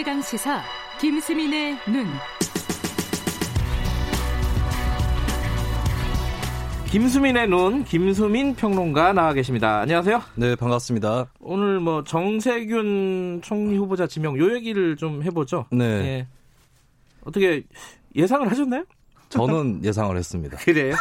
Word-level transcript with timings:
최강 0.00 0.22
시사 0.22 0.62
김수민의 0.98 1.76
눈. 1.86 2.06
김수민의 6.90 7.48
눈, 7.48 7.84
김수민 7.84 8.54
평론가 8.54 9.12
나와 9.12 9.34
계십니다. 9.34 9.80
안녕하세요. 9.80 10.22
네, 10.36 10.56
반갑습니다. 10.56 11.26
오늘 11.40 11.80
뭐 11.80 12.02
정세균 12.02 13.42
총리 13.42 13.76
후보자 13.76 14.06
지명 14.06 14.38
요 14.38 14.54
얘기를 14.54 14.96
좀 14.96 15.22
해보죠. 15.22 15.66
네. 15.70 15.84
예. 15.84 16.26
어떻게 17.26 17.64
예상을 18.16 18.50
하셨나요? 18.50 18.84
저는 19.30 19.84
예상을 19.84 20.14
했습니다. 20.16 20.56
그래요? 20.64 20.94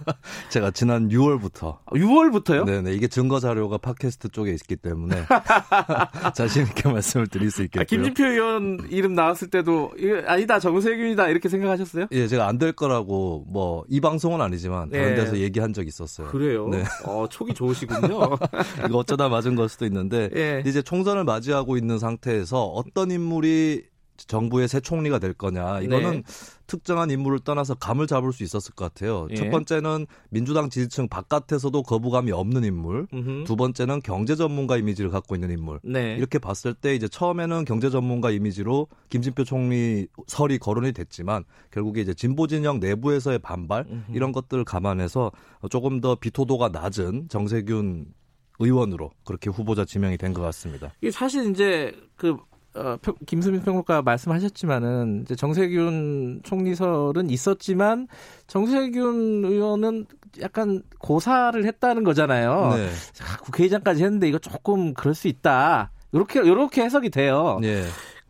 제가 0.50 0.70
지난 0.72 1.08
6월부터 1.08 1.78
6월부터요? 1.86 2.64
네네 2.64 2.92
이게 2.94 3.06
증거 3.08 3.38
자료가 3.40 3.78
팟캐스트 3.78 4.30
쪽에 4.30 4.52
있기 4.52 4.76
때문에 4.76 5.24
자신 6.34 6.62
있게 6.66 6.88
말씀을 6.90 7.26
드릴 7.28 7.50
수 7.50 7.62
있겠고요. 7.62 7.82
아, 7.82 7.84
김진표 7.84 8.24
의원 8.24 8.86
이름 8.90 9.14
나왔을 9.14 9.48
때도 9.50 9.92
아니다 10.26 10.58
정세균이다 10.58 11.28
이렇게 11.28 11.48
생각하셨어요? 11.48 12.06
예, 12.10 12.26
제가 12.26 12.48
안 12.48 12.58
될 12.58 12.72
거라고 12.72 13.44
뭐 13.48 13.84
이 13.88 14.00
방송은 14.00 14.40
아니지만 14.40 14.88
다른 14.90 15.10
예. 15.10 15.14
데서 15.14 15.36
얘기한 15.38 15.72
적 15.72 15.86
있었어요. 15.86 16.28
그래요? 16.28 16.68
네. 16.68 16.84
어, 17.04 17.26
촉이 17.28 17.52
좋으시군요. 17.54 18.08
이거 18.86 18.98
어쩌다 18.98 19.28
맞은 19.28 19.56
걸 19.56 19.68
수도 19.68 19.84
있는데 19.86 20.30
예. 20.34 20.62
이제 20.66 20.80
총선을 20.82 21.24
맞이하고 21.24 21.76
있는 21.76 21.98
상태에서 21.98 22.64
어떤 22.64 23.10
인물이 23.10 23.82
정부의 24.16 24.68
새 24.68 24.80
총리가 24.80 25.18
될 25.18 25.32
거냐 25.32 25.80
이거는 25.80 26.10
네. 26.12 26.22
특정한 26.66 27.10
인물을 27.10 27.40
떠나서 27.40 27.74
감을 27.74 28.06
잡을 28.06 28.32
수 28.32 28.42
있었을 28.42 28.74
것 28.74 28.84
같아요. 28.86 29.26
예. 29.30 29.34
첫 29.34 29.50
번째는 29.50 30.06
민주당 30.30 30.70
지지층 30.70 31.08
바깥에서도 31.08 31.82
거부감이 31.82 32.32
없는 32.32 32.64
인물, 32.64 33.06
음흠. 33.12 33.44
두 33.44 33.56
번째는 33.56 34.00
경제 34.02 34.34
전문가 34.34 34.76
이미지를 34.76 35.10
갖고 35.10 35.34
있는 35.34 35.50
인물. 35.50 35.80
네. 35.82 36.14
이렇게 36.16 36.38
봤을 36.38 36.72
때 36.74 36.94
이제 36.94 37.06
처음에는 37.08 37.64
경제 37.64 37.90
전문가 37.90 38.30
이미지로 38.30 38.86
김진표 39.10 39.44
총리 39.44 40.06
설이 40.26 40.58
거론이 40.58 40.92
됐지만 40.92 41.44
결국에 41.70 42.00
이제 42.00 42.14
진보 42.14 42.46
진영 42.46 42.80
내부에서의 42.80 43.40
반발 43.40 43.84
음흠. 43.90 44.12
이런 44.14 44.32
것들을 44.32 44.64
감안해서 44.64 45.32
조금 45.70 46.00
더 46.00 46.14
비토도가 46.14 46.68
낮은 46.70 47.28
정세균 47.28 48.06
의원으로 48.58 49.10
그렇게 49.24 49.50
후보자 49.50 49.84
지명이 49.84 50.16
된 50.16 50.32
것 50.32 50.40
같습니다. 50.42 50.92
이게 51.00 51.10
사실 51.10 51.50
이제 51.50 51.92
그 52.16 52.36
어, 52.76 52.96
평- 53.00 53.14
김수민 53.26 53.62
평론가 53.62 54.02
말씀하셨지만은 54.02 55.22
이제 55.22 55.36
정세균 55.36 56.40
총리설은 56.42 57.30
있었지만 57.30 58.08
정세균 58.48 59.44
의원은 59.44 60.06
약간 60.40 60.82
고사를 60.98 61.64
했다는 61.64 62.02
거잖아요. 62.02 62.72
네. 62.74 62.88
아, 63.22 63.36
국회의장까지 63.42 64.02
했는데 64.02 64.28
이거 64.28 64.38
조금 64.38 64.92
그럴 64.94 65.14
수 65.14 65.28
있다. 65.28 65.92
이렇게 66.12 66.40
이렇게 66.40 66.82
해석이 66.82 67.10
돼요. 67.10 67.58
네. 67.60 67.84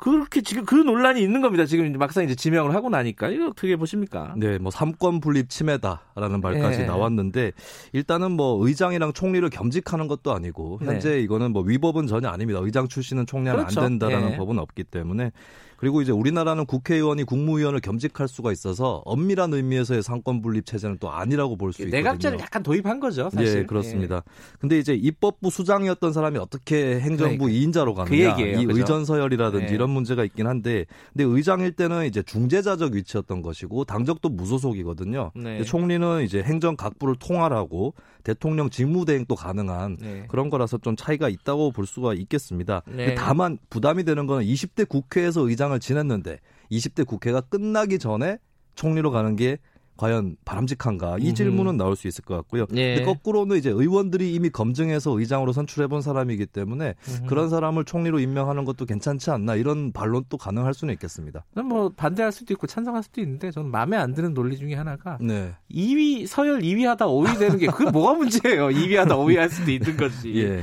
그렇게 0.05 0.43
지금 0.43 0.67
그 0.67 0.75
논란이 0.75 1.23
있는 1.23 1.41
겁니다. 1.41 1.65
지금 1.65 1.87
이제 1.87 1.97
막상 1.97 2.25
이제 2.25 2.35
지명을 2.35 2.75
하고 2.75 2.91
나니까 2.91 3.31
이거 3.31 3.47
어떻게 3.47 3.75
보십니까? 3.77 4.35
네, 4.37 4.59
뭐 4.59 4.71
삼권 4.71 5.21
분립 5.21 5.49
침해다라는 5.49 6.43
말까지 6.43 6.81
예. 6.83 6.85
나왔는데 6.85 7.53
일단은 7.93 8.33
뭐 8.33 8.67
의장이랑 8.67 9.15
총리를 9.15 9.49
겸직하는 9.49 10.07
것도 10.07 10.35
아니고 10.35 10.81
네. 10.83 10.89
현재 10.89 11.21
이거는 11.21 11.53
뭐 11.53 11.63
위법은 11.63 12.07
전혀 12.07 12.29
아닙니다. 12.29 12.61
의장 12.63 12.87
출신은 12.87 13.25
총리하면 13.25 13.65
그렇죠. 13.65 13.81
안 13.81 13.99
된다라는 13.99 14.33
예. 14.33 14.37
법은 14.37 14.59
없기 14.59 14.85
때문에 14.85 15.33
그리고 15.77 16.01
이제 16.01 16.13
우리나라는 16.13 16.65
국회의원이 16.67 17.25
국무위원을 17.25 17.81
겸직할 17.81 18.27
수가 18.29 18.53
있어서 18.53 19.03
엄밀한 19.05 19.53
의미에서의 19.53 20.03
삼권 20.03 20.41
분립 20.41 20.65
체제는 20.65 20.97
또 20.99 21.11
아니라고 21.11 21.57
볼 21.57 21.73
수 21.73 21.83
있거든요. 21.83 21.99
내각제를 21.99 22.39
약간 22.39 22.63
도입한 22.63 23.01
거죠, 23.01 23.29
사실. 23.31 23.59
예, 23.59 23.65
그렇습니다. 23.67 24.23
근데 24.61 24.79
이제 24.79 24.95
입법부 24.95 25.51
수장이었던 25.51 26.13
사람이 26.13 26.39
어떻게 26.39 27.01
행정부 27.01 27.45
그러니까. 27.47 27.51
이 27.51 27.67
2인자로 27.67 27.87
그 27.87 28.05
가느냐. 28.05 28.31
얘기예요, 28.31 28.61
이 28.61 28.67
그죠? 28.67 28.79
의전 28.79 29.05
서열이라든지 29.05 29.67
네. 29.67 29.75
이런 29.75 29.91
문제가 29.95 30.25
있긴 30.25 30.47
한데 30.47 30.85
근데 31.13 31.25
의장일 31.25 31.73
때는 31.73 32.07
이제 32.07 32.23
중재자적 32.23 32.93
위치였던 32.93 33.43
것이고 33.43 33.85
당적도 33.85 34.29
무소속이거든요. 34.29 35.33
네. 35.35 35.63
총리는 35.63 36.23
이제 36.23 36.43
행정 36.43 36.77
각부를 36.77 37.17
통할하고 37.19 37.95
대통령 38.23 38.69
직무대행도 38.71 39.35
가능한 39.35 39.97
네. 40.01 40.25
그런 40.29 40.51
거라서 40.51 40.79
좀 40.79 40.97
차이가 40.97 41.29
있다고 41.29 41.71
볼 41.71 41.87
수가 41.87 42.15
있겠습니다. 42.15 42.83
네. 42.87 43.15
다만 43.15 43.59
부담이 43.71 44.05
되는 44.05 44.27
거는 44.27 44.45
20대 44.45 44.89
국회에서 44.89 45.49
의장을 45.49 45.79
지냈는데 45.81 46.41
20대 46.71 47.07
국회가 47.07 47.41
끝나기 47.41 47.99
전에 47.99 48.39
총리로 48.75 49.11
가는 49.11 49.37
게 49.37 49.59
과연 49.97 50.37
바람직한가 50.45 51.19
이. 51.21 51.35
질문은 51.35 51.77
나올 51.77 51.97
수 51.97 52.07
있을 52.07 52.25
것 52.25 52.37
같고요. 52.37 52.67
예. 52.75 52.95
근데 52.95 53.05
거꾸로는 53.05 53.57
이제 53.57 53.71
의원들이 53.71 54.35
이미 54.35 54.51
검증해서 54.51 55.19
의장으로 55.19 55.53
선출해 55.53 55.89
본 55.89 56.01
사람이기 56.01 56.47
때문에 56.47 56.95
음흠. 57.09 57.27
그런 57.27 57.51
사람을 57.51 57.85
총리로 57.85 58.21
임명하는 58.21 58.65
것도 58.65 58.87
괜찮지 58.87 59.31
않나 59.31 59.57
이런 59.57 59.93
반론도 59.93 60.37
가능할 60.37 60.75
수는 60.75 60.95
있겠습니다. 60.95 61.45
뭐 61.57 61.89
반대할 61.91 62.31
수도 62.31 62.55
있고 62.55 62.67
찬성할 62.67 63.03
수도 63.03 63.21
있는데 63.21 63.51
저는 63.51 63.71
마음에 63.71 63.97
안 63.97 64.15
드는 64.15 64.33
논리 64.35 64.57
중에 64.57 64.75
하나가 64.75 65.19
네. 65.21 65.53
2위 65.71 66.27
서열 66.27 66.61
2위 66.61 66.85
하다 66.85 67.07
5위 67.07 67.39
되는 67.39 67.59
게 67.59 67.67
그게 67.67 67.91
뭐가 67.91 68.15
문제예요? 68.15 68.69
2위 68.69 68.95
하다 68.95 69.17
5위 69.17 69.37
할 69.37 69.51
수도 69.51 69.71
있는 69.71 69.97
거지. 69.97 70.35
예. 70.43 70.63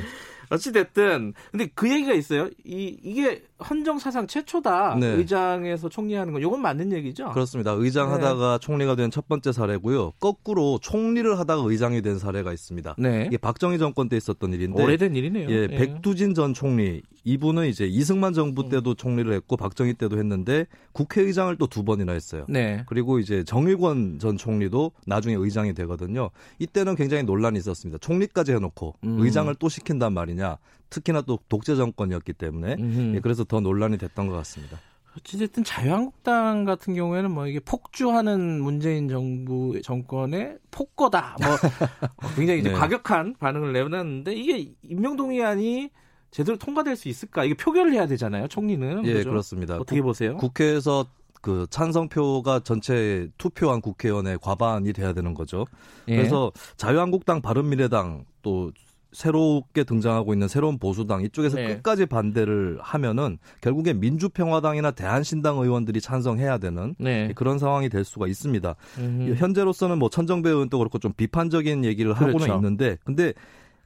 어찌 0.51 0.71
됐든 0.71 1.33
근데 1.51 1.69
그 1.73 1.89
얘기가 1.91 2.13
있어요. 2.13 2.49
이 2.65 2.97
이게 3.03 3.43
헌정 3.69 3.99
사상 3.99 4.27
최초다. 4.27 4.95
네. 4.99 5.07
의장에서 5.07 5.87
총리하는 5.89 6.33
건 6.33 6.41
이건 6.41 6.61
맞는 6.61 6.91
얘기죠. 6.93 7.29
그렇습니다. 7.31 7.71
의장 7.71 8.07
네. 8.09 8.13
하다가 8.15 8.57
총리가 8.59 8.95
된 8.95 9.11
첫 9.11 9.27
번째 9.27 9.51
사례고요. 9.51 10.11
거꾸로 10.19 10.79
총리를 10.81 11.37
하다가 11.39 11.63
의장이 11.65 12.01
된 12.01 12.17
사례가 12.17 12.53
있습니다. 12.53 12.95
네. 12.97 13.25
이게 13.27 13.37
박정희 13.37 13.77
정권 13.77 14.09
때 14.09 14.17
있었던 14.17 14.53
일인데 14.53 14.81
오래된 14.81 15.15
일이네요. 15.15 15.49
예, 15.49 15.67
백두진 15.67 16.33
전 16.33 16.53
총리 16.53 17.01
이분은 17.23 17.67
이제 17.67 17.85
이승만 17.85 18.33
정부 18.33 18.69
때도 18.69 18.95
총리를 18.95 19.31
했고 19.33 19.57
박정희 19.57 19.93
때도 19.95 20.17
했는데 20.17 20.65
국회의장을 20.93 21.55
또 21.57 21.67
두 21.71 21.83
번이나 21.85 22.11
했어요. 22.11 22.45
네. 22.49 22.83
그리고 22.87 23.17
이제 23.19 23.43
정일권 23.45 24.19
전 24.19 24.35
총리도 24.37 24.91
나중에 25.07 25.35
의장이 25.35 25.73
되거든요. 25.73 26.29
이때는 26.59 26.95
굉장히 26.95 27.23
논란이 27.23 27.57
있었습니다. 27.59 27.97
총리까지 27.99 28.51
해놓고 28.51 28.95
음. 29.05 29.19
의장을 29.21 29.53
또 29.55 29.69
시킨단 29.69 30.13
말이냐. 30.13 30.57
특히나 30.89 31.21
또 31.21 31.39
독재 31.47 31.77
정권이었기 31.77 32.33
때문에. 32.33 32.75
예, 33.15 33.19
그래서 33.21 33.45
더 33.45 33.61
논란이 33.61 33.97
됐던 33.97 34.27
것 34.27 34.33
같습니다. 34.33 34.77
어쨌든 35.17 35.63
자유한국당 35.63 36.65
같은 36.65 36.93
경우에는 36.93 37.31
뭐 37.31 37.47
이게 37.47 37.59
폭주하는 37.59 38.61
문재인 38.61 39.07
정부 39.07 39.81
정권의 39.81 40.57
폭거다. 40.71 41.37
뭐 41.41 41.49
어, 42.29 42.35
굉장히 42.35 42.59
이제 42.61 42.69
네. 42.69 42.75
과격한 42.75 43.35
반응을 43.39 43.73
내놨는데 43.73 44.33
이게 44.33 44.73
임명동의안이 44.83 45.89
제대로 46.31 46.57
통과될 46.57 46.95
수 46.95 47.09
있을까? 47.09 47.43
이게 47.43 47.53
표결을 47.53 47.93
해야 47.93 48.07
되잖아요. 48.07 48.47
총리는 48.47 49.05
예, 49.05 49.13
그죠? 49.13 49.29
그렇습니다. 49.29 49.75
어떻게 49.75 50.01
보세요? 50.01 50.37
국회에서 50.37 51.05
그 51.41 51.67
찬성표가 51.69 52.61
전체 52.61 53.29
투표한 53.37 53.81
국회의원의 53.81 54.39
과반이 54.41 54.93
돼야 54.93 55.11
되는 55.13 55.33
거죠. 55.33 55.65
예. 56.07 56.15
그래서 56.15 56.51
자유한국당, 56.77 57.41
바른미래당 57.41 58.25
또 58.41 58.71
새롭게 59.11 59.83
등장하고 59.83 60.31
있는 60.31 60.47
새로운 60.47 60.77
보수당 60.77 61.21
이쪽에서 61.23 61.57
네. 61.57 61.67
끝까지 61.67 62.05
반대를 62.05 62.79
하면은 62.81 63.39
결국에 63.59 63.91
민주평화당이나 63.91 64.91
대한신당 64.91 65.57
의원들이 65.57 65.99
찬성해야 65.99 66.59
되는 66.59 66.95
네. 66.97 67.33
그런 67.35 67.59
상황이 67.59 67.89
될 67.89 68.05
수가 68.05 68.27
있습니다. 68.27 68.75
음. 68.99 69.35
현재로서는 69.37 69.99
뭐 69.99 70.09
천정배 70.09 70.49
의원도 70.49 70.77
그렇고 70.77 70.97
좀 70.97 71.11
비판적인 71.11 71.83
얘기를 71.83 72.13
하고는 72.13 72.37
그렇죠. 72.37 72.55
있는데 72.55 72.97
근데 73.03 73.33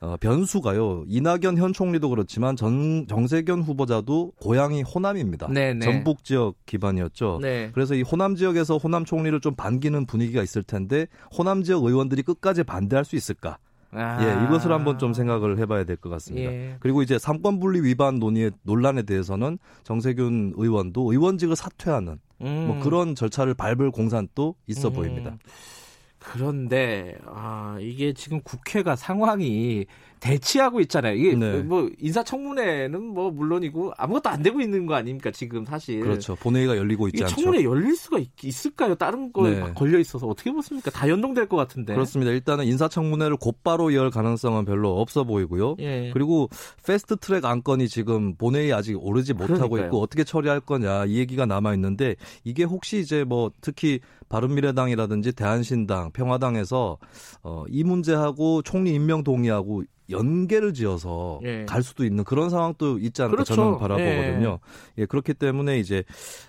어, 0.05 0.17
변수가요. 0.17 1.05
이낙연 1.07 1.57
현 1.57 1.73
총리도 1.73 2.09
그렇지만 2.09 2.55
전 2.55 3.07
정세균 3.07 3.61
후보자도 3.63 4.33
고향이 4.39 4.83
호남입니다. 4.83 5.47
네네. 5.47 5.79
전북 5.79 6.23
지역 6.23 6.55
기반이었죠. 6.65 7.39
네. 7.41 7.71
그래서 7.73 7.95
이 7.95 8.03
호남 8.03 8.35
지역에서 8.35 8.77
호남 8.77 9.03
총리를 9.03 9.39
좀 9.41 9.55
반기는 9.55 10.05
분위기가 10.05 10.43
있을 10.43 10.61
텐데 10.63 11.07
호남 11.35 11.63
지역 11.63 11.83
의원들이 11.83 12.21
끝까지 12.21 12.63
반대할 12.63 13.03
수 13.03 13.15
있을까? 13.15 13.57
아. 13.91 14.21
예, 14.21 14.45
이것을 14.45 14.71
한번 14.73 14.99
좀 14.99 15.13
생각을 15.13 15.57
해봐야 15.57 15.85
될 15.85 15.95
것 15.95 16.09
같습니다. 16.09 16.51
예. 16.51 16.75
그리고 16.81 17.01
이제 17.01 17.17
삼권 17.17 17.59
분리 17.59 17.79
위반 17.81 18.19
논의 18.19 18.51
논란에 18.63 19.03
대해서는 19.03 19.57
정세균 19.83 20.53
의원도 20.57 21.11
의원직을 21.13 21.55
사퇴하는 21.55 22.19
음. 22.41 22.65
뭐 22.67 22.79
그런 22.81 23.15
절차를 23.15 23.53
밟을 23.53 23.91
공산도 23.91 24.55
있어 24.67 24.89
음. 24.89 24.93
보입니다. 24.93 25.37
그런데 26.25 27.17
아 27.27 27.77
이게 27.79 28.13
지금 28.13 28.41
국회가 28.41 28.95
상황이 28.95 29.85
대치하고 30.19 30.79
있잖아요. 30.81 31.15
이게 31.15 31.35
네. 31.35 31.61
뭐 31.61 31.89
인사청문회는 31.99 33.03
뭐 33.03 33.31
물론이고 33.31 33.93
아무것도 33.97 34.29
안 34.29 34.41
되고 34.41 34.61
있는 34.61 34.85
거 34.85 34.95
아닙니까 34.95 35.31
지금 35.31 35.65
사실. 35.65 35.99
그렇죠. 35.99 36.35
본회의가 36.35 36.77
열리고 36.77 37.07
있지 37.09 37.23
않죠. 37.23 37.35
청문회 37.35 37.63
열릴 37.63 37.95
수가 37.95 38.19
있, 38.19 38.65
을까요 38.65 38.95
다른 38.95 39.31
거에 39.31 39.51
네. 39.51 39.59
막 39.59 39.75
걸려 39.75 39.99
있어서 39.99 40.27
어떻게 40.27 40.51
보십니까? 40.51 40.91
다 40.91 41.07
연동될 41.07 41.47
것 41.47 41.57
같은데. 41.57 41.93
그렇습니다. 41.93 42.31
일단은 42.31 42.65
인사청문회를 42.65 43.37
곧바로 43.37 43.93
열 43.93 44.09
가능성은 44.09 44.65
별로 44.65 44.99
없어 44.99 45.23
보이고요. 45.23 45.75
예. 45.79 46.11
그리고 46.13 46.49
패스트 46.85 47.17
트랙 47.17 47.45
안건이 47.45 47.87
지금 47.87 48.35
본회의 48.35 48.73
아직 48.73 48.95
오르지 48.99 49.33
못하고 49.33 49.69
그러니까요. 49.69 49.85
있고 49.85 50.01
어떻게 50.01 50.23
처리할 50.23 50.59
거냐 50.59 51.05
이 51.05 51.17
얘기가 51.17 51.45
남아 51.45 51.73
있는데 51.75 52.15
이게 52.43 52.63
혹시 52.63 52.99
이제 52.99 53.23
뭐 53.23 53.51
특히 53.61 53.99
바른미래당이라든지 54.29 55.33
대한신당, 55.33 56.11
평화당에서 56.11 56.97
어, 57.43 57.63
이 57.69 57.83
문제하고 57.83 58.61
총리 58.61 58.93
임명 58.93 59.23
동의하고 59.23 59.83
연계를 60.09 60.73
지어서 60.73 61.39
예. 61.43 61.65
갈 61.65 61.83
수도 61.83 62.05
있는 62.05 62.23
그런 62.23 62.49
상황도 62.49 62.99
있지 62.99 63.21
않을까 63.21 63.43
그렇죠. 63.43 63.55
저는 63.55 63.77
바라보거든요. 63.77 64.59
예. 64.97 65.05
그렇기 65.05 65.33
때문에 65.35 65.79
이제 65.79 66.03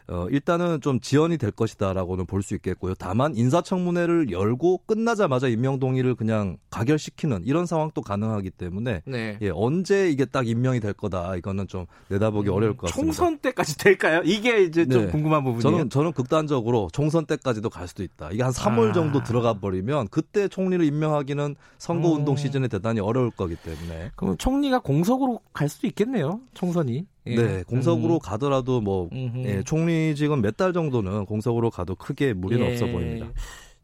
어 0.08 0.26
일단은 0.31 0.81
좀 0.81 1.00
지연이 1.00 1.37
될 1.38 1.50
것이다라고는 1.50 2.25
볼 2.26 2.43
수 2.47 2.55
있겠고요. 2.55 2.94
다만 2.97 3.35
인사청문회를 3.35 4.31
열고 4.31 4.82
끝나자마자 4.87 5.49
임명 5.49 5.81
동의를 5.81 6.14
그냥 6.14 6.58
가결시키는 6.70 7.43
이런 7.44 7.67
상황도 7.67 8.03
가능하기 8.03 8.50
때문에 8.50 9.03
네. 9.05 9.38
예, 9.43 9.50
언제 9.53 10.08
이게 10.08 10.25
딱 10.25 10.47
임명이 10.47 10.79
될 10.81 10.93
거다 10.93 11.35
이거는 11.37 11.67
좀 11.67 11.87
내다보기 12.08 12.49
어려울 12.50 12.76
것 12.76 12.87
같습니다. 12.87 13.00
음, 13.00 13.06
총선 13.06 13.38
때까지 13.38 13.79
될까요? 13.79 14.23
이게 14.25 14.62
이제 14.62 14.87
좀 14.87 15.06
네. 15.06 15.11
궁금한 15.11 15.43
부분이에요. 15.43 15.62
저는 15.62 15.91
저는 15.91 16.12
극단적으로 16.12 16.88
총선 16.93 17.26
때까지도 17.26 17.69
갈 17.69 17.88
수도 17.88 18.05
있다. 18.05 18.31
이게 18.31 18.43
한 18.44 18.53
3월 18.53 18.91
아. 18.91 18.93
정도 18.93 19.23
들어가 19.25 19.55
버리면 19.55 20.06
그때 20.08 20.47
총리를 20.47 20.85
임명하기는 20.85 21.56
선거 21.79 22.11
운동 22.11 22.35
음. 22.35 22.37
시즌에 22.37 22.69
대단히 22.69 23.00
어려울 23.00 23.31
거기 23.46 23.54
때문에 23.56 24.10
그럼 24.16 24.37
총리가 24.37 24.81
공석으로 24.81 25.40
갈 25.52 25.69
수도 25.69 25.87
있겠네요. 25.87 26.40
총선이. 26.54 27.06
예. 27.28 27.34
네 27.37 27.62
공석으로 27.64 28.14
음. 28.14 28.19
가더라도 28.20 28.81
뭐. 28.81 29.08
예, 29.44 29.62
총리직은 29.62 30.43
몇 30.43 30.56
달 30.56 30.72
정도는 30.72 31.26
공석으로 31.26 31.70
가도 31.70 31.94
크게 31.94 32.32
무리는 32.32 32.64
예. 32.66 32.72
없어 32.72 32.87
보입니다. 32.87 33.26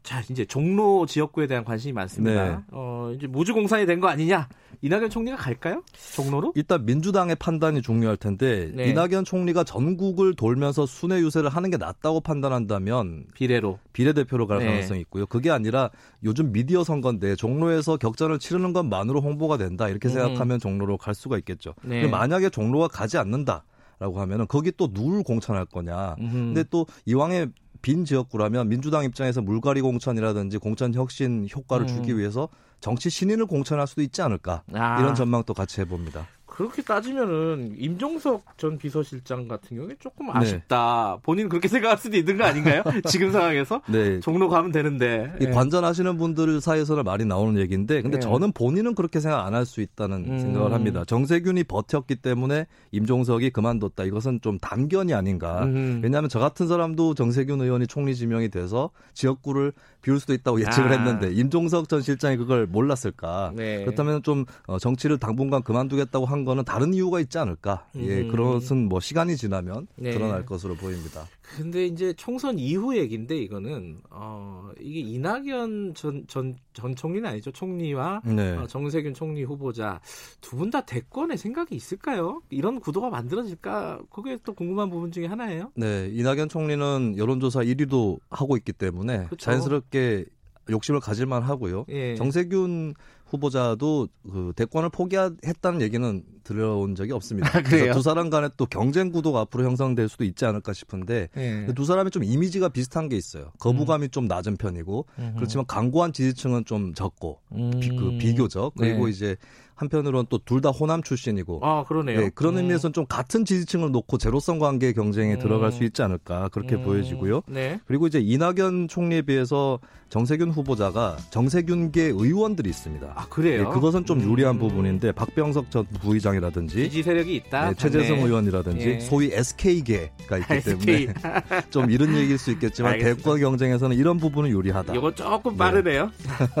자, 0.03 0.21
이제 0.29 0.43
종로 0.43 1.05
지역구에 1.05 1.47
대한 1.47 1.63
관심이 1.63 1.93
많습니다. 1.93 2.49
네. 2.49 2.57
어, 2.71 3.11
이제 3.15 3.25
무주공산이 3.25 3.85
된 3.85 4.01
거 4.01 4.07
아니냐? 4.09 4.49
이낙연 4.81 5.09
총리가 5.09 5.37
갈까요? 5.37 5.81
종로로? 6.15 6.51
일단 6.55 6.83
민주당의 6.85 7.37
판단이 7.37 7.81
중요할 7.81 8.17
텐데 8.17 8.69
네. 8.75 8.89
이낙연 8.89 9.23
총리가 9.23 9.63
전국을 9.63 10.33
돌면서 10.35 10.85
순회 10.85 11.21
유세를 11.21 11.49
하는 11.49 11.69
게 11.69 11.77
낫다고 11.77 12.19
판단한다면 12.19 13.27
비례로. 13.33 13.79
비례대표로 13.93 14.45
갈 14.47 14.59
네. 14.59 14.65
가능성이 14.65 14.99
있고요. 15.01 15.25
그게 15.25 15.49
아니라 15.51 15.89
요즘 16.25 16.51
미디어 16.51 16.83
선거인데 16.83 17.37
종로에서 17.37 17.95
격전을 17.95 18.39
치르는 18.39 18.73
것만으로 18.73 19.21
홍보가 19.21 19.57
된다 19.57 19.87
이렇게 19.87 20.09
음. 20.09 20.13
생각하면 20.13 20.59
종로로 20.59 20.97
갈 20.97 21.15
수가 21.15 21.37
있겠죠. 21.37 21.75
네. 21.81 22.07
만약에 22.07 22.49
종로가 22.49 22.89
가지 22.89 23.17
않는다 23.17 23.63
라고 23.99 24.19
하면은 24.19 24.47
거기 24.47 24.73
또 24.75 24.91
누굴 24.91 25.23
공천할 25.23 25.65
거냐. 25.65 26.15
음흠. 26.19 26.31
근데 26.33 26.63
또 26.69 26.85
이왕에 27.05 27.47
빈 27.83 28.05
지역구라면 28.05 28.69
민주당 28.69 29.03
입장에서 29.03 29.41
물갈이 29.41 29.81
공천이라든지 29.81 30.57
공천 30.57 30.93
혁신 30.95 31.47
효과를 31.53 31.85
음. 31.85 31.87
주기 31.87 32.17
위해서 32.17 32.49
정치 32.79 33.09
신인을 33.11 33.45
공천할 33.45 33.85
수도 33.85 34.01
있지 34.01 34.23
않을까 34.23 34.63
아. 34.73 34.99
이런 34.99 35.13
전망도 35.13 35.53
같이 35.53 35.81
해봅니다. 35.81 36.25
그렇게 36.53 36.83
따지면은 36.83 37.73
임종석 37.79 38.59
전 38.59 38.77
비서실장 38.77 39.47
같은 39.47 39.75
경우에 39.75 39.95
조금 39.99 40.27
네. 40.27 40.33
아쉽다. 40.35 41.17
본인 41.23 41.49
그렇게 41.49 41.67
생각할 41.67 41.97
수도 41.97 42.15
있는 42.15 42.37
거 42.37 42.43
아닌가요? 42.43 42.83
지금 43.09 43.31
상황에서 43.31 43.81
네. 43.87 44.19
종로 44.19 44.49
가면 44.49 44.71
되는데. 44.71 45.33
이 45.41 45.45
예. 45.45 45.49
관전하시는 45.49 46.15
분들 46.15 46.61
사이에서는 46.61 47.03
말이 47.03 47.25
나오는 47.25 47.59
얘기인데, 47.59 48.03
근데 48.03 48.17
네. 48.17 48.21
저는 48.21 48.51
본인은 48.51 48.93
그렇게 48.93 49.19
생각 49.19 49.43
안 49.45 49.53
할 49.53 49.63
수 49.65 49.81
있다는 49.81 50.25
음. 50.27 50.39
생각을 50.39 50.73
합니다. 50.73 51.03
정세균이 51.05 51.63
버텼기 51.63 52.17
때문에 52.17 52.67
임종석이 52.91 53.49
그만뒀다. 53.51 54.03
이것은 54.03 54.41
좀 54.41 54.59
단견이 54.59 55.13
아닌가. 55.13 55.63
음. 55.63 56.01
왜냐하면 56.03 56.29
저 56.29 56.39
같은 56.39 56.67
사람도 56.67 57.13
정세균 57.15 57.61
의원이 57.61 57.87
총리 57.87 58.13
지명이 58.15 58.49
돼서 58.49 58.89
지역구를 59.13 59.73
비울 60.01 60.19
수도 60.19 60.33
있다고 60.33 60.59
예측을 60.61 60.89
아. 60.89 60.91
했는데 60.91 61.31
임종석 61.33 61.87
전 61.87 62.01
실장이 62.01 62.37
그걸 62.37 62.67
몰랐을까? 62.67 63.53
네. 63.55 63.85
그렇다면 63.85 64.21
좀 64.21 64.45
어, 64.67 64.77
정치를 64.77 65.17
당분간 65.17 65.63
그만두겠다고 65.63 66.25
한 66.25 66.42
거는 66.45 66.63
다른 66.65 66.93
이유가 66.93 67.19
있지 67.19 67.37
않을까? 67.37 67.87
예, 67.97 68.21
음. 68.21 68.27
그것은 68.29 68.87
뭐 68.89 68.99
시간이 68.99 69.35
지나면 69.37 69.87
네. 69.95 70.11
드러날 70.11 70.45
것으로 70.45 70.75
보입니다. 70.75 71.25
근데 71.57 71.85
이제 71.85 72.13
총선 72.13 72.57
이후 72.57 72.95
얘기인데 72.97 73.37
이거는 73.37 73.99
어 74.09 74.71
이게 74.79 74.99
이낙연 75.01 75.93
전 75.95 76.25
전 76.27 76.55
전 76.73 76.95
총리는 76.95 77.29
아니죠 77.29 77.51
총리와 77.51 78.21
네. 78.25 78.51
어, 78.57 78.65
정세균 78.65 79.13
총리 79.13 79.43
후보자 79.43 79.99
두 80.41 80.57
분 80.57 80.71
다 80.71 80.81
대권에 80.81 81.37
생각이 81.37 81.75
있을까요? 81.75 82.41
이런 82.49 82.79
구도가 82.79 83.09
만들어질까? 83.11 83.99
그게 84.09 84.37
또 84.43 84.53
궁금한 84.53 84.89
부분 84.89 85.11
중에 85.11 85.27
하나예요. 85.27 85.71
네, 85.75 86.09
이낙연 86.11 86.49
총리는 86.49 87.15
여론조사 87.17 87.59
1위도 87.61 88.19
하고 88.29 88.57
있기 88.57 88.73
때문에 88.73 89.25
그쵸. 89.25 89.35
자연스럽게 89.45 90.25
욕심을 90.69 90.99
가질만 91.01 91.43
하고요. 91.43 91.85
예. 91.89 92.15
정세균 92.15 92.93
후보자도 93.33 94.07
그 94.31 94.53
대권을 94.55 94.89
포기했다는 94.89 95.81
얘기는 95.81 96.23
들어온 96.43 96.95
적이 96.95 97.13
없습니다. 97.13 97.49
아? 97.57 97.61
그래서 97.61 97.93
두 97.93 98.01
사람 98.01 98.29
간에 98.29 98.49
또 98.57 98.65
경쟁 98.65 99.11
구도가 99.11 99.41
앞으로 99.41 99.63
형성될 99.65 100.09
수도 100.09 100.23
있지 100.23 100.45
않을까 100.45 100.73
싶은데 100.73 101.29
예. 101.37 101.67
두 101.73 101.85
사람이 101.85 102.11
좀 102.11 102.23
이미지가 102.23 102.69
비슷한 102.69 103.09
게 103.09 103.15
있어요. 103.15 103.51
거부감이 103.59 104.09
좀 104.09 104.27
낮은 104.27 104.57
편이고 104.57 105.05
음흠. 105.17 105.35
그렇지만 105.35 105.65
강고한 105.65 106.13
지지층은 106.13 106.65
좀 106.65 106.93
적고 106.93 107.39
비, 107.81 107.89
그 107.89 108.09
음. 108.09 108.17
비교적 108.17 108.73
그리고 108.77 109.05
네. 109.05 109.11
이제 109.11 109.35
한편으로는 109.75 110.25
또 110.29 110.39
둘 110.45 110.61
다 110.61 110.69
호남 110.69 111.03
출신이고 111.03 111.59
아 111.63 111.83
그러네요. 111.83 112.19
네, 112.19 112.29
그런 112.33 112.53
음. 112.53 112.59
의미에서는 112.59 112.93
좀 112.93 113.05
같은 113.07 113.43
지지층을 113.45 113.91
놓고 113.91 114.17
제로성 114.17 114.59
관계 114.59 114.93
경쟁에 114.93 115.33
음. 115.35 115.39
들어갈 115.39 115.71
수 115.71 115.83
있지 115.83 116.01
않을까 116.01 116.49
그렇게 116.49 116.75
음. 116.75 116.83
보여지고요. 116.83 117.41
네. 117.47 117.79
그리고 117.85 118.07
이제 118.07 118.19
이낙연 118.19 118.87
총리에 118.87 119.23
비해서 119.23 119.79
정세균 120.09 120.51
후보자가 120.51 121.17
정세균계 121.31 122.03
의원들이 122.03 122.69
있습니다. 122.69 123.13
아 123.15 123.25
그래요. 123.29 123.61
예, 123.61 123.73
그것은 123.73 124.05
좀 124.05 124.21
유리한 124.21 124.55
음. 124.55 124.59
부분인데 124.59 125.11
박병석 125.13 125.71
전 125.71 125.85
부의장이라든지 126.01 126.75
지지 126.75 127.01
세력이 127.03 127.35
있다. 127.35 127.69
네, 127.69 127.75
최재성. 127.75 128.19
의원이라든지 128.19 128.87
예. 128.87 128.99
소위 128.99 129.31
SK계가 129.33 130.37
있기 130.39 130.53
SK. 130.53 131.07
때문에 131.07 131.13
좀 131.71 131.89
이런 131.91 132.15
얘기일 132.15 132.37
수 132.37 132.51
있겠지만. 132.51 132.99
대권 132.99 133.39
경쟁에서는 133.39 133.97
이런 133.97 134.17
부분은 134.17 134.49
유리하다. 134.51 134.93
이거 134.95 135.13
조금 135.13 135.57
빠르네요. 135.57 136.11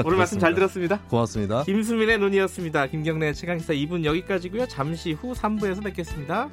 오늘 0.03 0.17
말씀 0.17 0.39
잘 0.39 0.53
들었습니다. 0.55 0.99
고맙습니다. 1.09 1.63
김수민의 1.63 2.17
눈이었습니다. 2.19 2.87
김경래 3.03 3.33
최강시사 3.33 3.73
2분 3.73 4.05
여기까지고요. 4.05 4.65
잠시 4.65 5.11
후 5.11 5.33
3부에서 5.33 5.83
뵙겠습니다. 5.83 6.49